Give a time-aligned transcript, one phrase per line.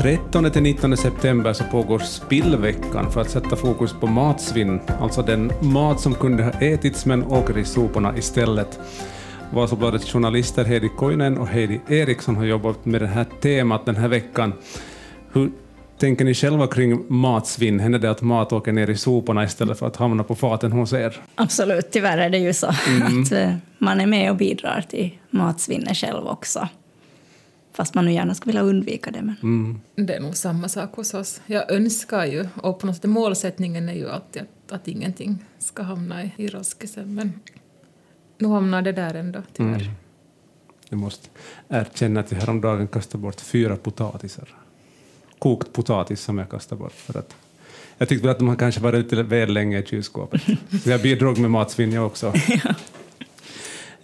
[0.00, 5.52] 13 till 19 september så pågår spillveckan för att sätta fokus på matsvinn, alltså den
[5.60, 8.80] mat som kunde ha ätits men åker i soporna istället.
[9.52, 14.08] Vasabladets journalister Heidi Koinen och Heidi Eriksson har jobbat med det här temat den här
[14.08, 14.52] veckan.
[15.32, 15.50] Hur
[15.98, 17.80] tänker ni själva kring matsvinn?
[17.80, 20.92] Händer det att mat åker ner i soporna istället för att hamna på faten hos
[20.92, 21.16] er?
[21.34, 23.22] Absolut, tyvärr är det ju så mm.
[23.22, 26.68] att eh, man är med och bidrar till matsvinnet själv också.
[27.80, 29.22] Fast man nu gärna skulle vilja undvika det.
[29.22, 29.36] Men...
[29.42, 29.80] Mm.
[29.94, 31.40] Det är nog samma sak hos oss.
[31.46, 35.82] Jag önskar ju, och på något sätt målsättningen är ju alltid att, att ingenting ska
[35.82, 37.14] hamna i, i roskisen.
[37.14, 37.40] Men
[38.38, 39.80] nu hamnar det där ändå, tyvärr.
[39.80, 39.92] Mm.
[40.88, 41.28] Jag måste
[41.68, 44.48] erkänna att jag häromdagen kastade bort fyra potatisar.
[45.38, 46.92] Kokt potatis som jag kastade bort.
[46.92, 47.34] För att
[47.98, 50.42] jag tyckte att de kanske varit lite väl länge i kylskåpet.
[50.82, 52.32] Så jag bidrog med matsvinn jag också.
[52.64, 52.74] ja.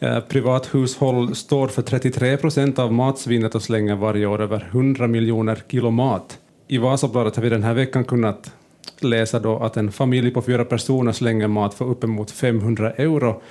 [0.00, 5.06] Eh, privat privathushåll står för 33 procent av matsvinnet och slänger varje år över 100
[5.06, 6.38] miljoner kilo mat.
[6.68, 8.52] I Vasabladet har vi den här veckan kunnat
[9.00, 13.42] läsa då att en familj på fyra personer slänger mat för uppemot 500 euro.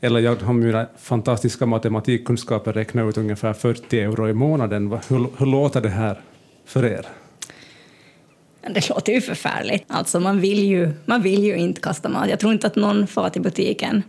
[0.00, 4.98] Eller jag har mina fantastiska matematikkunskaper räknat ut ungefär 40 euro i månaden.
[5.08, 6.20] Hur, hur låter det här
[6.66, 7.06] för er?
[8.70, 9.84] Det låter ju förfärligt.
[9.88, 12.30] Alltså man, vill ju, man vill ju inte kasta mat.
[12.30, 14.02] Jag tror inte att någon far till butiken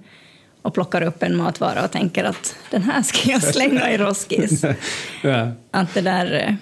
[0.67, 4.65] och plockar upp en matvara och tänker att den här ska jag slänga i roskis.
[5.23, 5.51] ja.
[5.71, 6.55] att det, där, eh,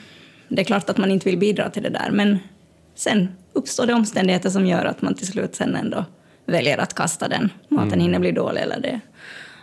[0.47, 2.39] det är klart att man inte vill bidra till det där, men
[2.95, 6.06] sen uppstår det omständigheter som gör att man till slut sen ändå
[6.45, 7.50] väljer att kasta den.
[7.70, 8.00] Maten mm.
[8.00, 9.00] hinner bli dålig eller det är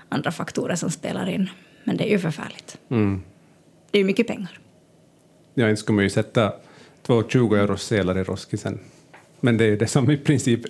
[0.08, 1.50] andra faktorer som spelar in.
[1.84, 2.78] Men det är ju förfärligt.
[2.90, 3.22] Mm.
[3.90, 4.58] Det är ju mycket pengar.
[5.54, 6.52] Ja, inte skulle man ju sätta
[7.02, 8.78] två 20 euros sedlar i roskisen
[9.44, 10.60] men det är det som i princip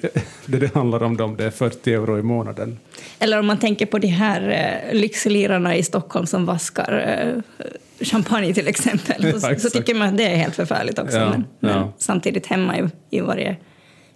[0.46, 2.78] det, det handlar om, dem, det är 40 euro i månaden.
[3.18, 7.22] Eller om man tänker på de här eh, lyxlirarna i Stockholm som vaskar
[7.58, 7.64] eh,
[8.04, 11.16] champagne till exempel, så, så, tycker man att det är helt förfärligt också.
[11.16, 11.80] Ja, men, ja.
[11.80, 13.56] men, samtidigt hemma i, i varje,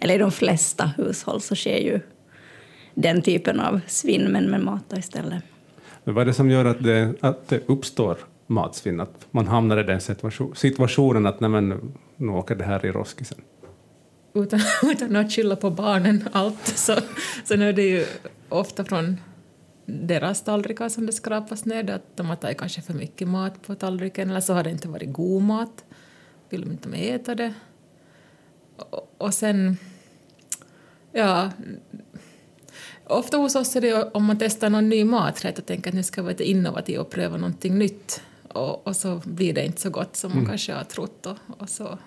[0.01, 2.01] eller i de flesta hushåll så sker ju
[2.95, 5.43] den typen av svinn, men med mat istället.
[6.05, 8.17] Men vad är det som gör att det, att det uppstår
[8.47, 10.01] matsvinn, att man hamnar i den
[10.55, 13.39] situationen att nej, men, nu åker det här i roskisen?
[14.43, 16.97] Utan, utan att skylla på barnen allt, så,
[17.45, 18.07] så nu är det ju
[18.49, 19.17] ofta från
[19.87, 23.75] deras tallrikar som det skrapas ner, att de har tagit kanske för mycket mat på
[23.75, 25.85] tallriken, eller så har det inte varit god mat,
[26.49, 27.55] vill de inte äta det.
[28.77, 29.77] Och, och sen,
[31.13, 31.51] ja,
[33.05, 36.03] ofta hos oss är det om man testar någon ny maträtt och tänker att nu
[36.03, 40.17] ska vara innovativa och pröva någonting nytt, och, och, så blir det inte så gott
[40.17, 40.49] som man mm.
[40.49, 41.99] kanske har trott, och, och så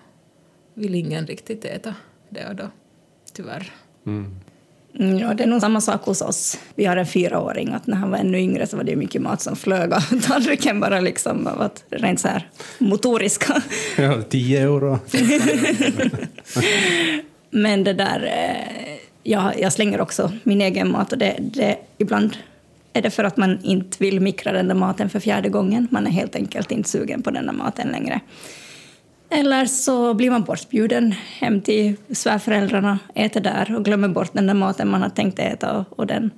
[0.74, 1.94] vill ingen riktigt äta
[2.30, 2.70] det och då,
[3.32, 3.72] tyvärr.
[4.06, 4.34] Mm.
[4.98, 5.18] mm.
[5.18, 6.58] Ja, det är nog samma sak hos oss.
[6.74, 9.42] Vi har en fyraåring, att när han var ännu yngre så var det mycket mat
[9.42, 12.48] som flög av tallriken bara liksom av att rent så här
[12.78, 13.62] motoriska.
[13.96, 14.98] Ja, tio euro.
[17.50, 22.36] Men det där, eh, ja, jag slänger också min egen mat och det, det, ibland
[22.92, 25.88] är det för att man inte vill mikra den där maten för fjärde gången.
[25.90, 28.20] Man är helt enkelt inte sugen på den där maten längre.
[29.30, 34.54] Eller så blir man bortbjuden hem till svärföräldrarna, äter där och glömmer bort den där
[34.54, 36.30] maten man har tänkt äta och den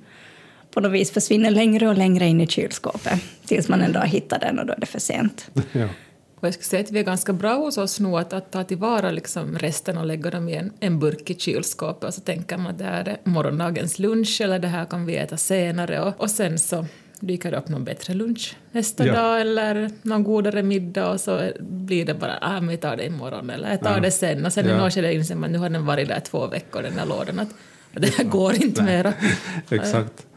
[0.71, 4.41] på något vis försvinner längre och längre in i kylskåpet tills man ändå har hittat
[4.41, 5.49] den och då är det för sent.
[5.71, 5.87] Ja.
[6.35, 8.63] Och jag skulle säga att vi är ganska bra hos oss nu att, att ta
[8.63, 12.57] tillvara liksom resten och lägga dem i en, en burk i kylskåpet och så tänker
[12.57, 16.21] man att det här är morgondagens lunch eller det här kan vi äta senare och,
[16.21, 16.85] och sen så
[17.19, 19.13] dyker det upp någon bättre lunch nästa ja.
[19.13, 23.49] dag eller någon godare middag och så blir det bara ah, vi tar det imorgon
[23.49, 23.99] eller jag tar ja.
[23.99, 24.75] det sen och sen ja.
[24.75, 27.39] i något skede inser man nu har den varit där två veckor den här lådan
[27.39, 27.49] att
[27.91, 29.13] det här går inte mera.
[29.69, 30.27] Exakt.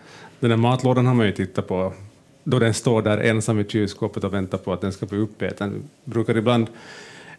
[0.41, 1.93] Den här matlådan har man ju tittat på
[2.45, 5.89] då den står där ensam i kylskåpet och väntar på att den ska bli uppäten.
[6.05, 6.67] Jag brukar ibland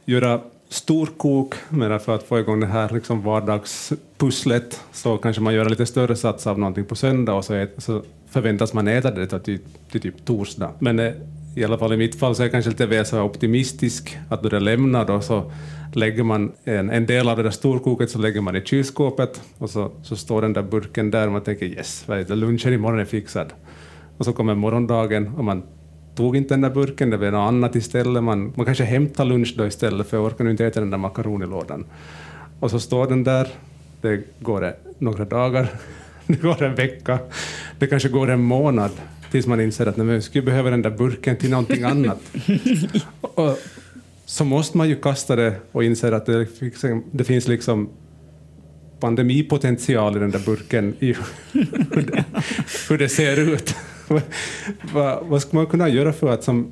[0.06, 5.66] göra storkok, men för att få igång det här liksom vardagspusslet så kanske man gör
[5.66, 9.12] en lite större sats av någonting på söndag och så, ät, så förväntas man äta
[9.12, 9.60] det till,
[9.92, 10.72] till typ torsdag.
[10.80, 11.14] Men eh,
[11.56, 14.44] i alla fall i mitt fall så är jag kanske lite väl så optimistisk att
[14.44, 15.52] då det lämnar då så
[15.94, 19.70] lägger man en, en del av det där storkoket så lägger man i kylskåpet och
[19.70, 23.54] så, så står den där burken där och man tänker yes, lunchen imorgon är fixad.
[24.18, 25.64] Och så kommer morgondagen och man
[26.18, 28.24] tog inte den där burken, det blev något annat istället.
[28.24, 31.86] Man, man kanske hämtar lunch då istället för jag orkar inte äta den där makaronilådan.
[32.60, 33.48] Och så står den där,
[34.02, 35.68] det går det några dagar,
[36.28, 37.20] det går en vecka,
[37.80, 38.92] det kanske går en månad
[39.32, 42.20] tills man inser att man skulle behöva den där burken till någonting annat.
[43.22, 43.60] och,
[44.26, 46.48] så måste man ju kasta det och inse att det,
[47.12, 47.90] det finns liksom
[49.00, 51.16] pandemipotential i den där burken, i
[51.52, 52.24] hur, det,
[52.90, 53.76] hur det ser ut.
[54.94, 56.72] Vad, vad ska man kunna göra för att som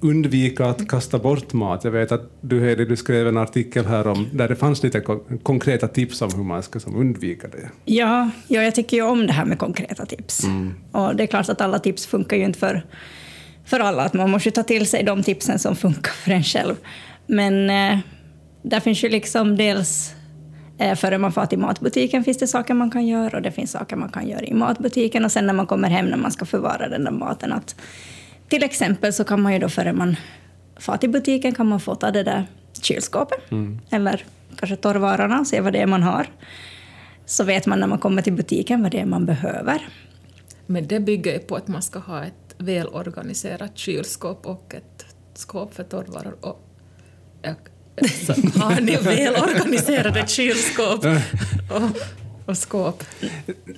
[0.00, 1.84] undvika att kasta bort mat?
[1.84, 5.00] Jag vet att du, Heidi, du skrev en artikel här om, där det fanns lite
[5.00, 7.70] kon konkreta tips om hur man ska som, undvika det.
[7.84, 10.44] Ja, ja, jag tycker ju om det här med konkreta tips.
[10.44, 10.74] Mm.
[10.92, 12.84] Och det är klart att alla tips funkar ju inte för,
[13.64, 16.74] för alla, att man måste ta till sig de tipsen som funkar för en själv.
[17.26, 17.98] Men eh,
[18.62, 20.14] där finns ju liksom dels
[20.96, 23.96] Före man far till matbutiken finns det saker man kan göra och det finns saker
[23.96, 26.88] man kan göra i matbutiken och sen när man kommer hem när man ska förvara
[26.88, 27.52] den där maten.
[27.52, 27.76] Att
[28.48, 30.16] till exempel så kan man ju då före man
[30.76, 32.46] far till butiken kan man få ta det där
[32.82, 33.80] kylskåpet mm.
[33.90, 34.24] eller
[34.56, 36.26] kanske torrvarorna och se vad det är man har.
[37.26, 39.88] Så vet man när man kommer till butiken vad det är man behöver.
[40.66, 45.74] Men det bygger ju på att man ska ha ett välorganiserat kylskåp och ett skåp
[45.74, 46.36] för torrvaror.
[46.40, 46.60] Och,
[48.26, 51.04] så har ni välorganiserade kylskåp
[51.70, 51.82] och,
[52.46, 53.04] och skåp?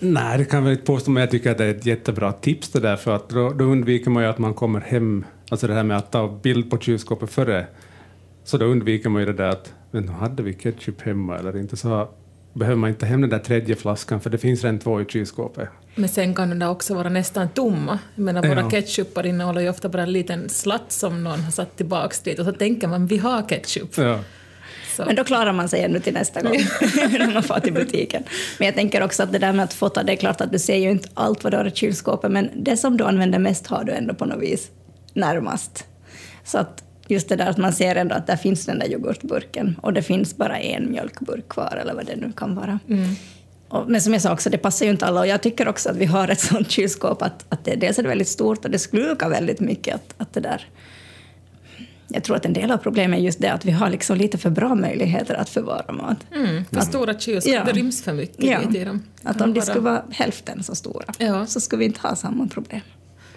[0.01, 2.33] Nej, det kan jag väl inte påstå, men jag tycker att det är ett jättebra
[2.33, 5.67] tips det där, för att då, då undviker man ju att man kommer hem, alltså
[5.67, 7.67] det här med att ta bild på kylskåpet före,
[8.45, 11.77] så då undviker man ju det där att men hade vi ketchup hemma eller inte,
[11.77, 12.09] så
[12.53, 15.69] behöver man inte hem den där tredje flaskan, för det finns redan två i kylskåpet.
[15.95, 17.99] Men sen kan de där också vara nästan tomma.
[18.15, 18.71] Jag menar, våra ja.
[18.71, 22.45] ketchupar innehåller ju ofta bara en liten slatt som någon har satt tillbaka dit, och
[22.45, 23.99] så tänker man vi har ketchup.
[23.99, 24.21] Ja.
[24.97, 25.05] Så.
[25.05, 26.53] Men då klarar man sig ännu till nästa gång
[26.95, 28.23] när man får till butiken.
[28.59, 30.59] Men jag tänker också att det där med att fota, det är klart att du
[30.59, 33.67] ser ju inte allt vad du har i kylskåpet, men det som du använder mest
[33.67, 34.71] har du ändå på något vis
[35.15, 35.85] närmast.
[36.45, 39.79] Så att just det där att man ser ändå att där finns den där yoghurtburken
[39.83, 42.79] och det finns bara en mjölkburk kvar eller vad det nu kan vara.
[42.89, 43.09] Mm.
[43.87, 45.97] Men som jag sa också, det passar ju inte alla och jag tycker också att
[45.97, 48.79] vi har ett sånt kylskåp att, att det, dels är det väldigt stort och det
[48.79, 49.95] slukar väldigt mycket.
[49.95, 50.69] Att, att det där
[52.09, 54.39] jag tror att en del av problemet är just det att vi har liksom lite
[54.39, 56.17] för bra möjligheter att förvara mat.
[56.35, 57.65] Mm, för stora kylskåp, ja.
[57.65, 58.81] det ryms för mycket ja.
[58.81, 59.03] i dem.
[59.23, 61.47] Att om de skulle vara hälften så stora ja.
[61.47, 62.81] så skulle vi inte ha samma problem.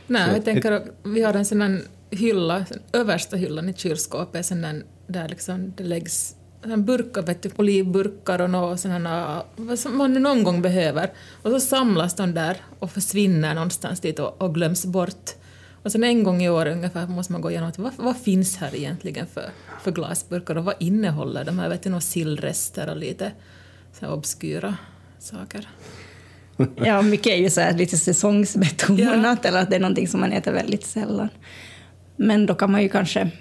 [0.07, 1.81] Nej, jag tänker att vi har en sån
[2.12, 6.35] hylla, översta hyllan i kylskåpet, sen den, där liksom det läggs
[6.75, 11.11] burkar, vet du, olivburkar och något sådana, vad som man någon gång behöver.
[11.41, 15.31] Och så samlas de där och försvinner någonstans dit och, och glöms bort.
[15.83, 18.57] Och sen en gång i år ungefär måste man gå igenom att vad, vad finns
[18.57, 19.49] här egentligen för,
[19.81, 21.69] för glasburkar och vad innehåller de här?
[21.69, 23.31] Vet du, några sillrester och lite
[23.99, 24.77] så obskyra
[25.19, 25.67] saker.
[26.75, 29.49] Ja, mycket är ju så här lite säsongsbetonat ja.
[29.49, 31.29] eller att det är någonting som man äter väldigt sällan.
[32.15, 33.31] Men då kan man ju kanske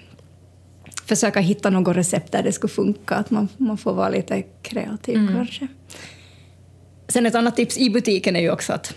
[1.09, 5.17] försöka hitta något recept där det skulle funka, att man, man får vara lite kreativ
[5.17, 5.35] mm.
[5.35, 5.67] kanske.
[7.09, 8.95] Sen ett annat tips i butiken är ju också att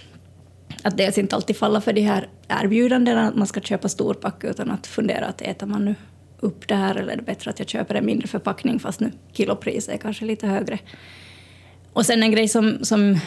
[0.84, 4.72] att dels inte alltid falla för de här erbjudandena, att man ska köpa storpack, utan
[4.72, 5.96] att fundera att äter man nu
[6.40, 9.12] upp det här eller är det bättre att jag köper en mindre förpackning fast nu
[9.32, 10.80] kilopriset är kanske lite högre.
[11.94, 13.20] Och sen en grej som, som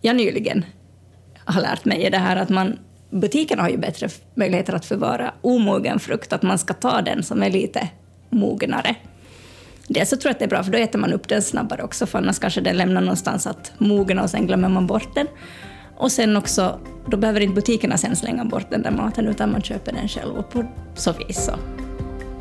[0.00, 0.64] jag nyligen
[1.44, 2.78] har lärt mig är det här att man
[3.10, 7.42] butikerna har ju bättre möjligheter att förvara omogen frukt, att man ska ta den som
[7.42, 7.88] är lite
[8.30, 8.94] mognare.
[9.88, 11.82] Dels så tror jag att det är bra, för då äter man upp den snabbare
[11.82, 15.26] också, för annars kanske den lämnar någonstans att mogna och sen glömmer man bort den.
[15.96, 19.62] Och sen också, då behöver inte butikerna sen slänga bort den där maten, utan man
[19.62, 20.64] köper den själv och på
[20.94, 21.52] så vis så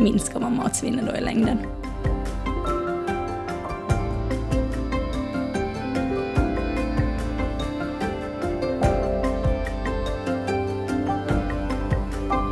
[0.04, 1.58] minskar man matsvinnet då i längden.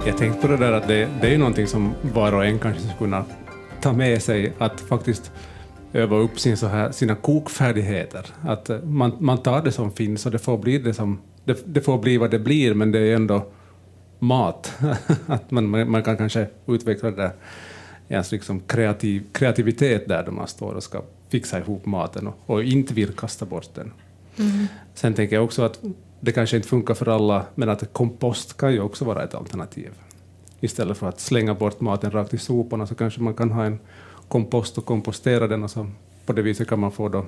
[0.08, 2.82] Jag tänkte på det där att det, det är någonting som var och en kanske
[2.82, 3.26] skulle kunna
[3.82, 5.32] ta med sig, att faktiskt
[5.94, 8.26] öva upp sin så här, sina kokfärdigheter.
[8.42, 11.74] Att eh, man, man tar det som finns och det får bli det som det,
[11.74, 13.46] det får bli vad det blir, men det är ändå
[14.20, 14.74] mat.
[15.28, 17.32] att man, man kan kanske utveckla det där,
[18.08, 22.64] ens liksom kreativ, kreativitet där då man står och ska fixa ihop maten och, och
[22.64, 23.92] inte vill kasta bort den.
[24.38, 24.68] Mm.
[24.94, 25.80] Sen tänker jag också att
[26.20, 29.92] det kanske inte funkar för alla, men att kompost kan ju också vara ett alternativ.
[30.60, 33.80] Istället för att slänga bort maten rakt i soporna så kanske man kan ha en
[34.28, 35.88] kompost och kompostera den och så
[36.26, 37.26] på det viset kan man få då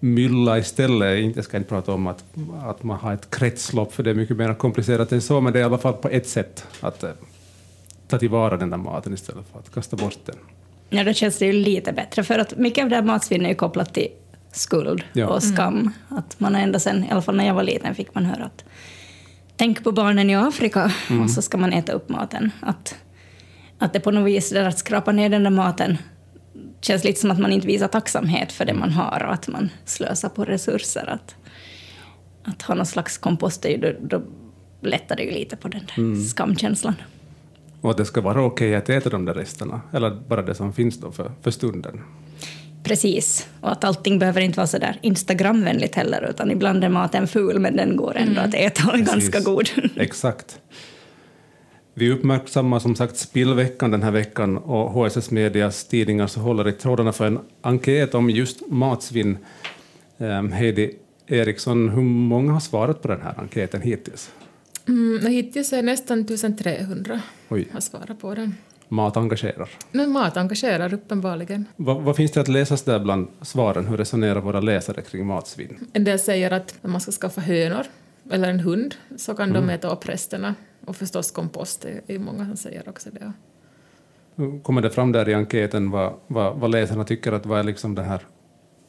[0.00, 1.36] mylla istället.
[1.36, 2.24] Jag ska inte prata om att,
[2.62, 5.58] att man har ett kretslopp, för det är mycket mer komplicerat än så, men det
[5.58, 7.10] är i alla fall på ett sätt att eh,
[8.08, 10.36] ta tillvara den där maten istället för att kasta bort den.
[10.90, 13.54] Ja, då känns det ju lite bättre, för att mycket av det här matsvinnet är
[13.54, 14.08] kopplat till
[14.52, 15.26] skuld ja.
[15.26, 15.74] och skam.
[15.74, 15.92] Mm.
[16.08, 18.64] Att man ända sen, i alla fall när jag var liten, fick man höra att
[19.56, 21.22] tänk på barnen i Afrika mm.
[21.22, 22.50] och så ska man äta upp maten.
[22.60, 22.96] Att,
[23.78, 25.98] att det på något vis, där att skrapa ner den där maten
[26.80, 29.70] känns lite som att man inte visar tacksamhet för det man har och att man
[29.84, 31.06] slösar på resurser.
[31.08, 31.34] Att,
[32.44, 34.22] att ha någon slags kompost, då, då
[34.80, 36.24] lättar det ju lite på den där mm.
[36.24, 36.94] skamkänslan.
[37.80, 40.72] Och att det ska vara okej att äta de där resterna, eller bara det som
[40.72, 42.00] finns då för, för stunden.
[42.88, 47.28] Precis, och att allting behöver inte vara så där Instagramvänligt heller, utan ibland är maten
[47.28, 48.44] ful men den går ändå mm.
[48.48, 49.68] att äta och är ganska god.
[49.96, 50.60] Exakt.
[51.94, 56.72] Vi uppmärksammar som sagt spillveckan den här veckan och HSS Medias tidningar så håller i
[56.72, 59.38] trådarna för en enkät om just matsvinn.
[60.18, 60.94] Um, Heidi
[61.26, 64.30] Eriksson, hur många har svarat på den här enkäten hittills?
[64.88, 67.68] Mm, hittills är nästan 1300 Oj.
[67.72, 68.54] har svarat på den.
[68.88, 69.68] Mat engagerar?
[69.90, 71.64] Men mat engagerar uppenbarligen.
[71.76, 73.86] Vad, vad finns det att läsa där bland svaren?
[73.86, 75.88] Hur resonerar våra läsare kring matsvinn?
[75.92, 77.86] En del säger att man ska skaffa hönor
[78.30, 79.66] eller en hund så kan mm.
[79.66, 80.54] de äta upp resterna.
[80.86, 83.32] Och förstås kompost är det många som säger också det.
[84.62, 87.94] Kommer det fram där i enkäten vad, vad, vad läsarna tycker att vad är liksom
[87.94, 88.20] det här,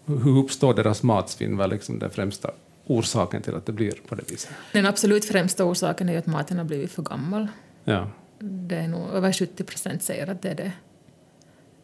[0.06, 1.58] hur uppstår deras matsvinn?
[1.58, 2.52] Vad är liksom den främsta
[2.88, 4.52] orsaken till att det blir på det viset?
[4.74, 7.48] Den absolut främsta orsaken är att maten har blivit för gammal.
[7.84, 8.08] Ja.
[8.40, 10.72] Det är nog över 70 procent säger att det är det,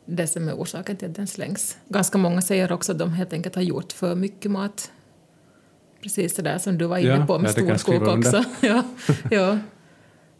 [0.05, 1.77] det som är orsaken till att den slängs.
[1.89, 4.91] Ganska många säger också att de helt enkelt har gjort för mycket mat.
[6.01, 8.43] Precis det där som du var inne ja, på med storkok också.
[8.61, 8.83] ja,
[9.31, 9.59] ja.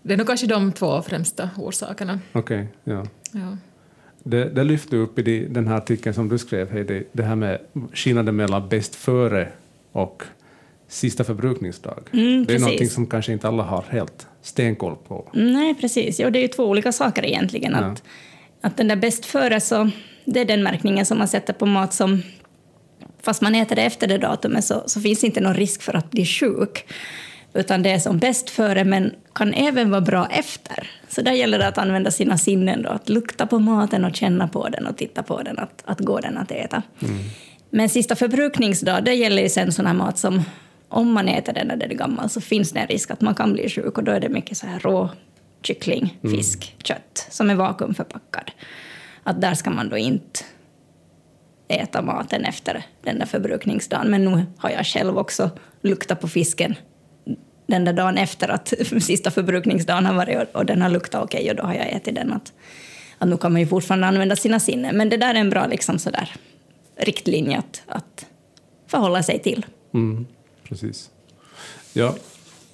[0.02, 2.20] Det är nog kanske de två främsta orsakerna.
[2.32, 3.06] Okej, okay, ja.
[3.32, 3.58] ja.
[4.24, 7.60] Det, det lyfte upp i den här artikeln som du skrev, Heidi, det här med
[7.94, 9.52] skillnaden mellan bäst före
[9.92, 10.24] och
[10.96, 12.10] sista förbrukningsdag.
[12.14, 15.30] Mm, det är någonting som kanske inte alla har helt stenkoll på.
[15.34, 16.20] Nej, precis.
[16.20, 17.72] Jo, det är ju två olika saker egentligen.
[17.72, 17.78] Ja.
[17.80, 18.04] Att,
[18.62, 19.90] att den där bäst före, så
[20.26, 22.22] det är den märkningen som man sätter på mat som
[23.22, 26.12] fast man äter det efter det datumet så, så finns inte någon risk för att
[26.12, 26.86] bli sjuk.
[27.54, 30.90] Utan det är som bäst före, men kan även vara bra efter.
[31.10, 34.48] Så där gäller det att använda sina sinnen, då, att lukta på maten och känna
[34.48, 36.82] på den och titta på den, att, att gå den att äta.
[37.02, 37.18] Mm.
[37.70, 40.44] Men sista förbrukningsdag, det gäller ju sen sån här mat som
[40.90, 43.36] om man äter den när den är gammal så finns det en risk att man
[43.36, 45.10] kan bli sjuk och då är det mycket så här rå
[45.62, 46.38] kyckling, mm.
[46.38, 46.82] fisk, mm.
[46.84, 48.52] kött som är vakuumförpackad.
[49.24, 50.40] Att där ska man då inte
[51.68, 54.12] äta maten efter den där förbrukningsdagen.
[54.12, 55.50] Men nu har jag själv också
[55.82, 56.76] luktat på fisken
[57.68, 58.68] den där dagen efter att
[59.02, 62.16] sista förbrukningsdagen har varit och den har luktat okej okay, och då har jag ätit
[62.16, 62.34] den.
[62.34, 62.54] Att,
[63.18, 64.98] att nu kan man ju fortfarande använda sina sinnen.
[64.98, 66.30] Men det där är en bra liksom sådär,
[66.98, 68.26] riktlinje att, att
[68.88, 69.66] förhålla sig till.
[69.94, 70.26] Mm
[70.70, 71.10] precis.
[71.94, 72.16] Ja,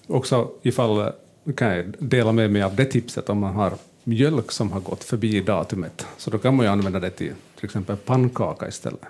[0.07, 1.11] också ifall
[1.55, 5.03] kan jag dela med mig av det tipset om man har mjölk som har gått
[5.03, 9.01] förbi datumet, så då kan man ju använda det till till exempel pannkaka istället.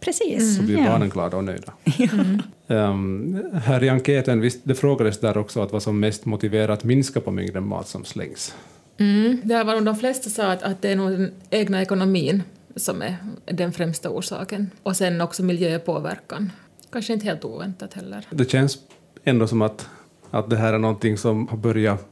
[0.00, 0.56] Precis.
[0.56, 1.72] Så blir mm, barnen glada och nöjda.
[2.68, 2.90] Mm.
[2.90, 6.84] Um, här i enkäten visst, det frågades där också att vad som mest motiverar att
[6.84, 8.54] minska på mängden mat som slängs.
[8.98, 12.42] Mm, det var nog de flesta sa att, att det är nog den egna ekonomin
[12.76, 14.70] som är den främsta orsaken.
[14.82, 16.52] Och sen också miljöpåverkan.
[16.92, 18.26] Kanske inte helt oväntat heller.
[18.30, 18.78] Det känns
[19.24, 19.88] ändå som att,
[20.30, 22.08] att det här är någonting som har börjat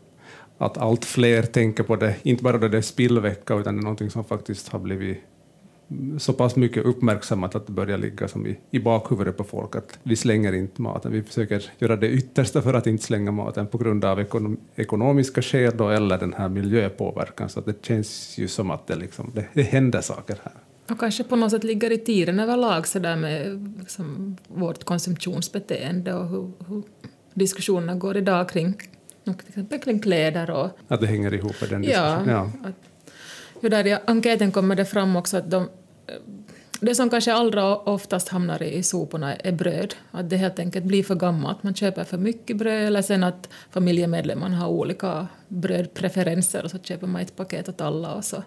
[0.59, 3.83] att allt fler tänker på det, inte bara då det är spillvecka, utan det är
[3.83, 5.19] någonting som faktiskt har blivit
[6.19, 9.99] så pass mycket uppmärksammat att det börjar ligga som i, i bakhuvudet på folk att
[10.03, 11.13] vi slänger inte maten.
[11.13, 15.43] Vi försöker göra det yttersta för att inte slänga maten på grund av ekonom, ekonomiska
[15.43, 17.49] skäl då, eller den här miljöpåverkan.
[17.49, 20.53] Så det känns ju som att det, liksom, det, det händer saker här.
[20.91, 26.15] Och kanske på något sätt ligger i tiden överlag så där med liksom, vårt konsumtionsbeteende
[26.15, 26.83] och hur, hur
[27.35, 28.75] diskussionerna går idag kring
[29.35, 30.71] till exempel kring kläder och...
[30.89, 32.29] Att det hänger ihop med den diskussionen?
[32.29, 32.51] Ja.
[32.63, 32.71] ja.
[33.63, 35.69] Att, där I enkäten kommer det fram också att de,
[36.81, 39.95] det som kanske allra oftast hamnar i soporna är bröd.
[40.11, 41.63] Att det helt enkelt blir för gammalt.
[41.63, 47.07] Man köper för mycket bröd eller sen att familjemedlemmarna har olika brödpreferenser och så köper
[47.07, 48.43] man ett paket åt alla och så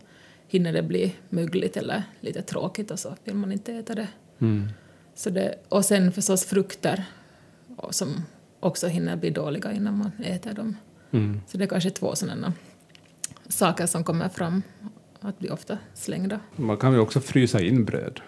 [0.49, 4.07] hinner det bli mögligt eller lite tråkigt och så vill man inte äta det.
[4.39, 4.69] Mm.
[5.15, 7.03] Så det och sen förstås frukter
[7.89, 8.23] som
[8.59, 10.77] också hinner bli dåliga innan man äter dem.
[11.11, 11.41] Mm.
[11.47, 12.53] Så det är kanske två sådana
[13.47, 14.61] saker som kommer fram
[15.19, 16.39] att bli ofta slängda.
[16.55, 18.21] Man kan ju också frysa in bröd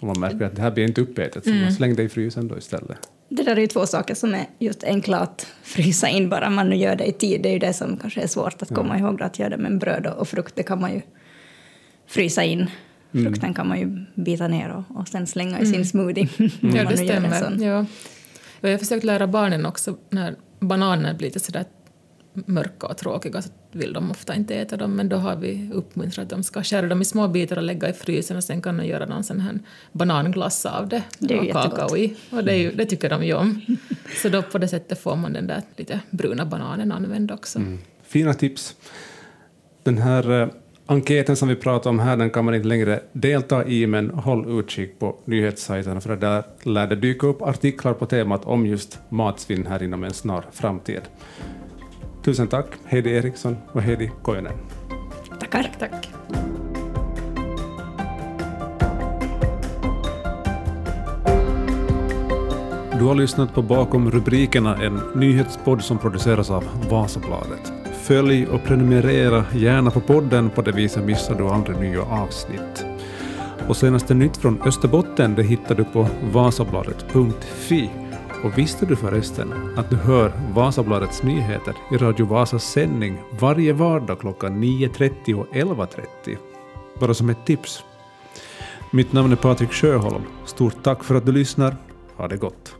[0.00, 1.62] om man märker att det här blir inte uppätet, så mm.
[1.62, 2.98] man slänger det i frysen då istället.
[3.28, 6.68] Det där är ju två saker som är just enkla att frysa in bara man
[6.68, 7.42] nu gör det i tid.
[7.42, 9.00] Det är ju det som kanske är svårt att komma ja.
[9.00, 11.00] ihåg, att göra det med bröd och frukt, det kan man ju
[12.06, 12.70] frysa in.
[13.12, 13.26] Mm.
[13.26, 15.84] Frukten kan man ju bita ner och, och sen slänga i sin mm.
[15.84, 16.28] smoothie.
[16.62, 16.76] Mm.
[16.76, 17.64] Ja, det stämmer.
[17.64, 17.86] Ja.
[18.60, 21.64] Jag har försökt lära barnen också när bananer blir lite sådär
[22.46, 26.24] mörka och tråkiga så vill de ofta inte äta dem men då har vi uppmuntrat
[26.24, 28.76] att de ska skära dem i små bitar och lägga i frysen och sen kan
[28.76, 29.58] de göra någon sån här
[29.92, 31.02] bananglass av det.
[31.18, 32.16] Det är ju kakao i.
[32.30, 33.60] Och det, är ju, det tycker de ju om.
[34.22, 37.58] Så då på det sättet får man den där lite bruna bananen använd också.
[37.58, 37.78] Mm.
[38.02, 38.76] Fina tips.
[39.82, 40.48] Den här eh,
[40.88, 44.60] Enkäten som vi pratar om här den kan man inte längre delta i, men håll
[44.60, 49.66] utkik på nyhetssajterna för där lär det dyka upp artiklar på temat om just matsvinn
[49.66, 51.00] här inom en snar framtid.
[52.24, 54.52] Tusen tack, Heidi Eriksson och Heidi Kojonen.
[55.40, 55.72] Tackar.
[55.78, 56.08] Tack.
[62.98, 67.85] Du har lyssnat på Bakom rubrikerna, en nyhetspodd som produceras av Vasabladet.
[68.06, 72.86] Följ och prenumerera gärna på podden, på det viset missar du aldrig nya avsnitt.
[73.68, 77.90] Och senaste nytt från Österbotten det hittar du på vasabladet.fi.
[78.44, 84.20] Och visste du förresten att du hör Vasabladets nyheter i Radio Vasas sändning varje vardag
[84.20, 86.36] klockan 9.30 och 11.30?
[87.00, 87.84] Bara som ett tips.
[88.92, 90.22] Mitt namn är Patrik Sjöholm.
[90.44, 91.76] Stort tack för att du lyssnar.
[92.16, 92.76] Ha det gott.